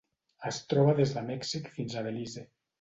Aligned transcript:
Es 0.51 0.59
troba 0.71 0.95
des 1.01 1.13
de 1.19 1.25
Mèxic 1.29 1.71
fins 1.79 1.95
a 1.95 2.05
Belize. 2.11 2.51